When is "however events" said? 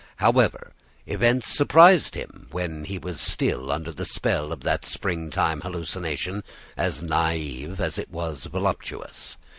0.15-1.47